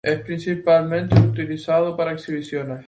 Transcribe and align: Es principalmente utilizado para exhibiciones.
Es 0.03 0.19
principalmente 0.21 1.13
utilizado 1.19 1.95
para 1.95 2.13
exhibiciones. 2.13 2.79